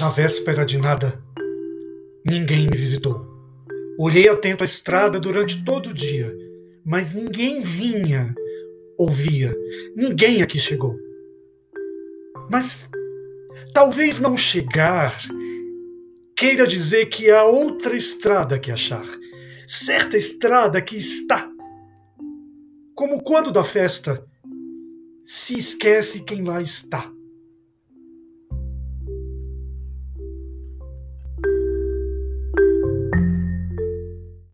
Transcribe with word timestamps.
Na 0.00 0.08
véspera 0.08 0.64
de 0.64 0.78
nada, 0.78 1.22
ninguém 2.24 2.66
me 2.66 2.74
visitou. 2.74 3.28
Olhei 3.98 4.30
atento 4.30 4.62
a 4.62 4.64
estrada 4.64 5.20
durante 5.20 5.62
todo 5.62 5.90
o 5.90 5.94
dia, 5.94 6.34
mas 6.82 7.12
ninguém 7.12 7.60
vinha, 7.60 8.34
ouvia, 8.96 9.54
ninguém 9.94 10.40
aqui 10.40 10.58
chegou. 10.58 10.96
Mas 12.50 12.88
talvez 13.74 14.18
não 14.20 14.38
chegar 14.38 15.18
queira 16.34 16.66
dizer 16.66 17.10
que 17.10 17.30
há 17.30 17.44
outra 17.44 17.94
estrada 17.94 18.58
que 18.58 18.70
achar, 18.70 19.04
certa 19.66 20.16
estrada 20.16 20.80
que 20.80 20.96
está. 20.96 21.46
Como 22.94 23.22
quando 23.22 23.52
da 23.52 23.62
festa 23.62 24.24
se 25.26 25.58
esquece 25.58 26.24
quem 26.24 26.42
lá 26.42 26.62
está. 26.62 27.12